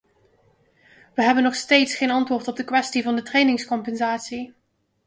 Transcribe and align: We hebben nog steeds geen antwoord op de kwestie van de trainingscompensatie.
We 1.13 1.21
hebben 1.23 1.43
nog 1.43 1.55
steeds 1.55 1.95
geen 1.95 2.11
antwoord 2.11 2.47
op 2.47 2.55
de 2.55 2.63
kwestie 2.63 3.03
van 3.03 3.15
de 3.15 3.21
trainingscompensatie. 3.23 4.53